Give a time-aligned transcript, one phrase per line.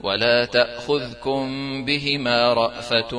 [0.00, 1.46] ولا تأخذكم
[1.84, 3.10] بهما رأفة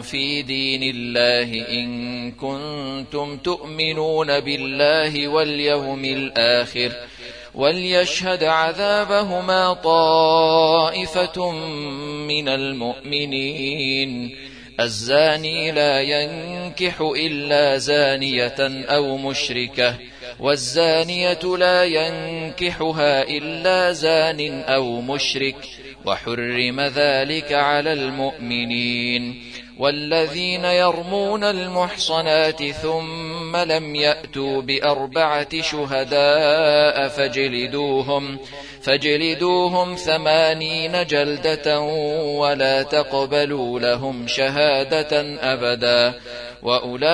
[0.00, 6.92] في دين الله إن كنتم تؤمنون بالله واليوم الآخر
[7.54, 11.50] وليشهد عذابهما طائفة
[12.28, 14.36] من المؤمنين
[14.80, 19.94] الزاني لا ينكح إلا زانية أو مشركة
[20.40, 25.56] والزانية لا ينكحها إلا زان أو مشرك
[26.06, 29.42] وحرم ذلك على المؤمنين
[29.78, 38.38] والذين يرمون المحصنات ثم لم يأتوا بأربعة شهداء فاجلدوهم
[38.82, 41.80] فاجلدوهم ثمانين جلدة
[42.38, 46.14] ولا تقبلوا لهم شهادة أبدا
[46.62, 47.10] وأولئك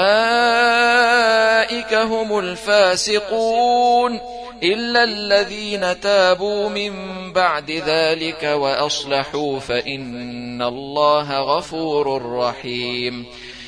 [1.94, 4.20] هم الفاسقون
[4.62, 6.92] إلا الذين تابوا من
[7.32, 13.26] بعد ذلك وأصلحوا فإن الله غفور رحيم.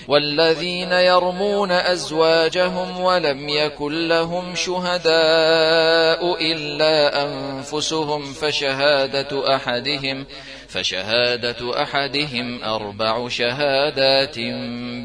[0.09, 10.27] والذين يرمون أزواجهم ولم يكن لهم شهداء إلا أنفسهم فشهادة أحدهم
[10.69, 14.39] فشهادة أحدهم أربع شهادات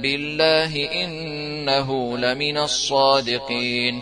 [0.01, 4.01] بالله إنه لمن الصادقين.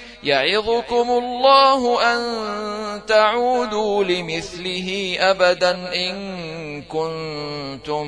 [0.23, 2.21] يعظكم الله أن
[3.05, 8.07] تعودوا لمثله أبدا إن كنتم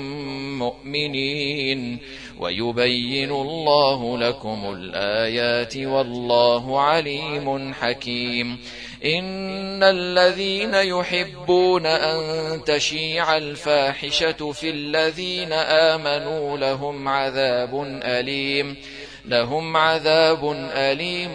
[0.59, 1.99] مؤمنين.
[2.39, 8.59] ويبين الله لكم الآيات والله عليم حكيم.
[9.05, 12.19] إن الذين يحبون أن
[12.63, 18.77] تشيع الفاحشة في الذين آمنوا لهم عذاب أليم.
[19.25, 21.33] لهم عذاب أليم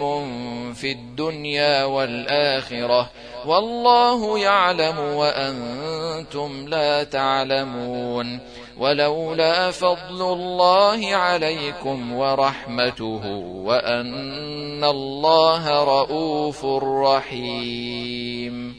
[0.73, 3.09] في الدنيا والآخرة
[3.45, 8.39] والله يعلم وأنتم لا تعلمون
[8.77, 13.25] ولولا فضل الله عليكم ورحمته
[13.65, 18.78] وأن الله رؤوف رحيم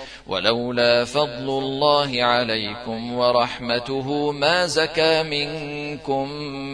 [0.27, 6.31] ولولا فضل الله عليكم ورحمته ما زكى منكم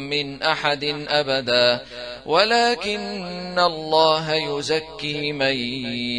[0.09, 1.81] من أحد أبدا.
[2.25, 5.55] ولكن الله يزكي من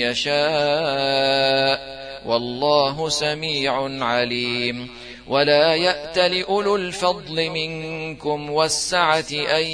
[0.01, 1.99] يشاء.
[2.27, 4.91] والله سميع عليم.
[5.29, 9.67] ولا يأت لأولو الفضل منكم والسعة أن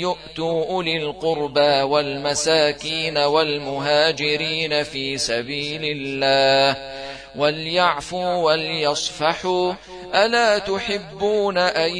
[0.00, 7.01] يؤتوا أولي القربى والمساكين والمهاجرين في سبيل الله.
[7.36, 9.72] وليعفوا وليصفحوا.
[10.14, 11.96] ألا تحبون أن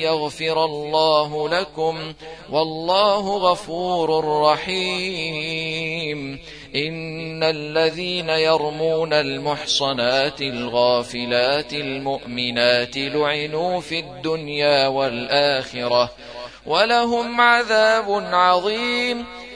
[0.00, 2.12] يغفر الله لكم؟
[2.50, 6.38] والله غفور رحيم.
[6.76, 16.10] إن الذين يرمون المحصنات الغافلات المؤمنات لعنوا في الدنيا والآخرة
[16.66, 19.26] ولهم عذاب عظيم.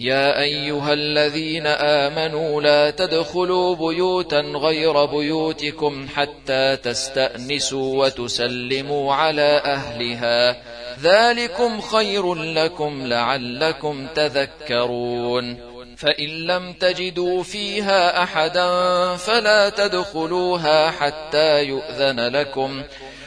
[0.00, 10.56] يا أيها الذين آمنوا لا تدخلوا بيوتا غير بيوتكم حتى تستأنسوا وتسلموا على أهلها.
[11.00, 15.56] ذلكم خير لكم لعلكم تذكرون.
[15.96, 22.82] فإن لم تجدوا فيها أحدا فلا تدخلوها حتى يؤذن لكم.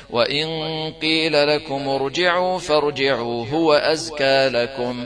[0.09, 0.47] وإن
[1.01, 5.05] قيل لكم ارجعوا فارجعوا هو أزكى لكم.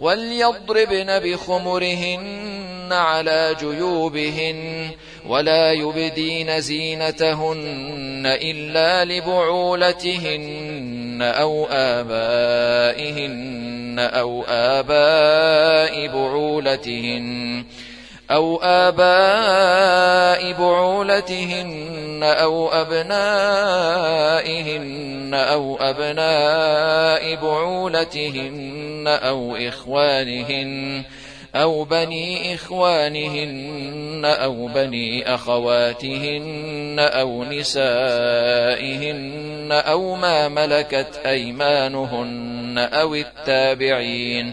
[0.00, 4.90] وليضربن بخمرهن على جيوبهن
[5.28, 10.38] ولا يبدين زينتهن إلا لبعولتهن
[11.22, 13.50] أو آبائهن
[13.98, 17.64] أو آباء بعولتهن
[18.30, 23.10] أو آباء بعولتهن أو أبنائهن
[25.34, 31.04] أو أبناء بعولتهن أو إخوانهن
[31.54, 39.02] أو بني إخوانهن أو بني أخواتهن أو نسائهن
[39.72, 44.52] أو ما ملكت أيمانهن أو التابعين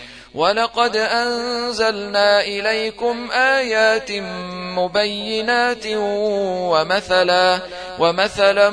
[0.35, 4.11] ولقد أنزلنا إليكم آيات
[4.77, 5.85] مبينات
[6.71, 7.59] ومثلا
[7.99, 8.69] ومثلا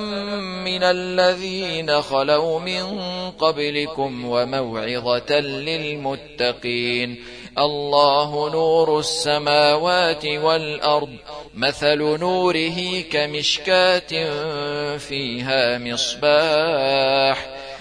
[0.64, 2.84] من الذين خلوا من
[3.30, 7.24] قبلكم وموعظة للمتقين.
[7.58, 11.12] الله نور السماوات والأرض
[11.54, 14.12] مثل نوره كمشكاة
[14.98, 17.57] فيها مصباح.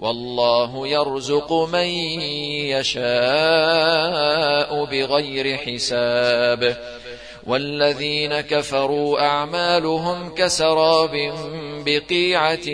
[0.00, 1.86] والله يرزق من
[2.74, 6.76] يشاء بغير حساب.
[7.46, 11.32] والذين كفروا أعمالهم كسراب
[11.86, 12.68] بقيعة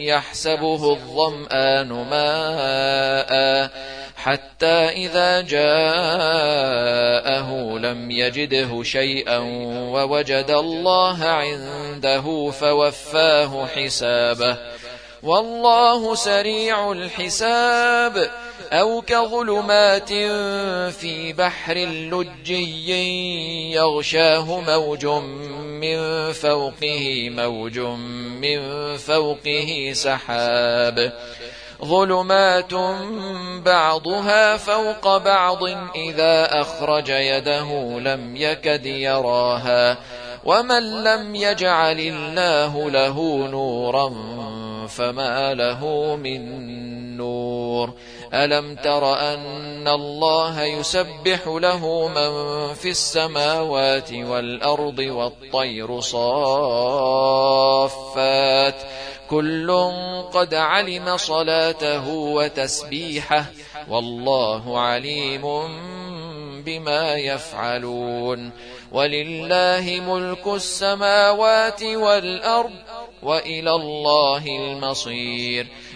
[0.00, 3.70] يحسبه الظمآن ماء
[4.16, 6.18] حتى إذا جاءه
[7.78, 9.38] لم يجده شيئا
[9.92, 14.56] ووجد الله عنده فوفاه حسابه.
[15.22, 18.30] والله سريع الحساب
[18.72, 20.08] أو كظلمات
[20.92, 22.92] في بحر لجي
[23.72, 27.78] يغشاه موج من فوقه موج
[28.40, 28.60] من
[28.96, 31.12] فوقه سحاب.
[31.84, 32.74] ظلمات
[33.64, 35.64] بعضها فوق بعض
[35.96, 39.98] إذا أخرج يده لم يكد يراها.
[40.44, 44.08] ومن لم يجعل الله له نورا
[44.86, 46.70] فما له من
[47.16, 47.92] نور
[48.34, 52.30] ألم تر أن الله يسبح له من
[52.74, 57.40] في السماوات والأرض والطير صافات
[59.30, 59.90] كل
[60.32, 63.44] قد علم صلاته وتسبيحه
[63.88, 65.42] والله عليم
[66.64, 68.52] بما يفعلون
[68.92, 72.72] ولله ملك السماوات والأرض
[73.22, 75.66] وإلى الله المصير.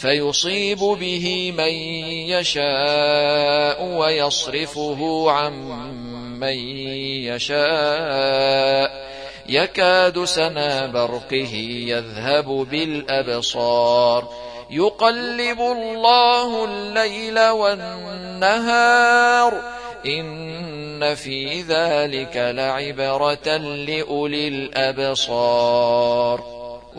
[0.00, 1.72] فيصيب به من
[2.28, 5.52] يشاء ويصرفه عن
[6.40, 6.58] من
[7.24, 9.10] يشاء.
[9.48, 11.54] يكاد سنا برقه
[11.86, 14.28] يذهب بالأبصار.
[14.70, 19.60] يقلب الله الليل والنهار.
[20.06, 26.59] إن في ذلك لعبرة لأولي الأبصار.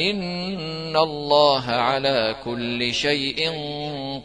[0.00, 3.52] إن الله على كل شيء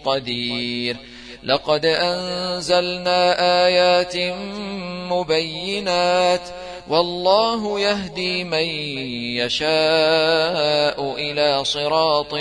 [0.05, 0.97] قدير.
[1.43, 4.13] لقد أنزلنا آيات
[5.11, 6.41] مبينات
[6.87, 8.67] والله يهدي من
[9.37, 12.33] يشاء إلى صراط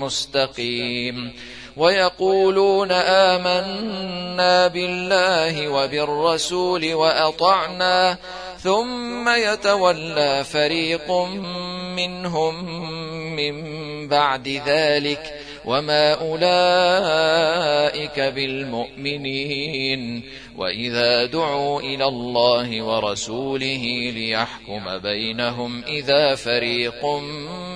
[0.00, 1.32] مستقيم.
[1.76, 8.16] ويقولون آمنا بالله وبالرسول وأطعنا
[8.62, 11.10] ثم يتولى فريق
[11.96, 12.64] منهم
[13.36, 15.34] من بعد ذلك
[15.64, 20.22] وما أولئك بالمؤمنين
[20.56, 27.06] وإذا دعوا إلى الله ورسوله ليحكم بينهم إذا فريق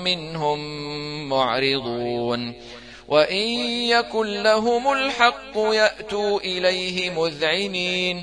[0.05, 0.59] منهم
[1.29, 2.55] معرضون
[3.09, 3.49] وإن
[3.89, 8.23] يكن لهم الحق يأتوا إليه مذعنين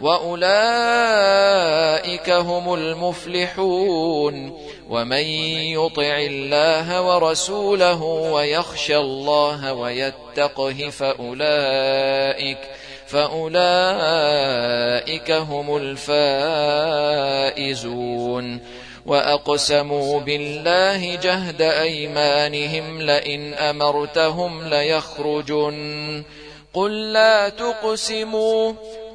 [0.00, 0.40] وأولئك
[2.30, 5.24] هم المفلحون ومن
[5.76, 12.58] يطع الله ورسوله ويخشى الله ويتقه فأولئك
[13.06, 13.60] فأولئك
[15.30, 15.76] هم
[17.56, 18.60] الفائزون
[19.06, 26.22] وأقسموا بالله جهد أيمانهم لئن أمرتهم ليخرجن
[26.74, 28.72] قل لا تقسموا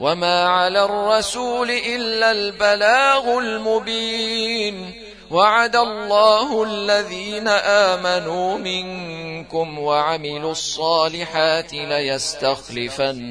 [0.00, 4.92] وما على الرسول إلا البلاغ المبين
[5.30, 13.24] وعد الله الذين آمنوا منكم وعملوا الصالحات ليستخلفنهم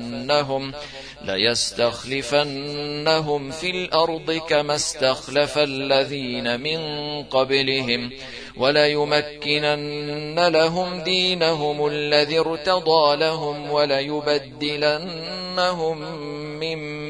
[1.21, 2.31] ليستخلفنهم
[3.51, 6.79] في الأرض كما استخلف الذين من
[7.23, 8.11] قبلهم
[8.57, 14.97] وليمكنن لهم دينهم الذي ارتضى لهم وليبدلنهم
[16.59, 17.06] من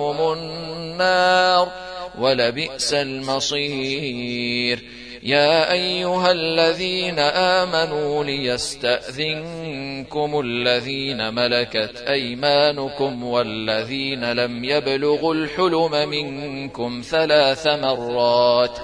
[0.00, 1.68] النار
[2.18, 4.82] ولبئس المصير.
[5.22, 9.60] يا أيها الذين آمنوا ليستأذنكم
[10.40, 18.78] الذين ملكت أيمانكم والذين لم يبلغوا الحلم منكم ثلاث مرات.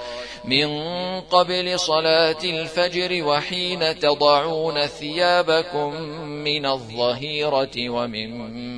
[0.44, 0.81] من
[1.21, 8.78] قبل صلاة الفجر وحين تضعون ثيابكم من الظهيرة ومن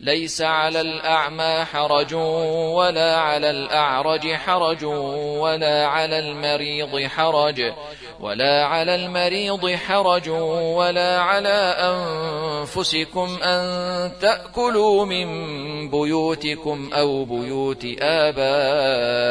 [0.00, 2.14] ليس على الأعمى حرج
[2.74, 7.72] ولا على الأعرج حرج ولا على المريض حرج
[8.20, 15.26] ولا على المريض حرج ولا على أنفسكم أن تأكلوا من
[15.90, 19.30] بيوتكم أو بيوت آبائكم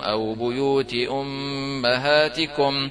[0.00, 2.90] أو بيوت أمهاتكم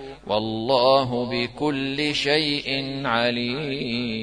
[0.31, 4.21] والله بكل شيء عليم.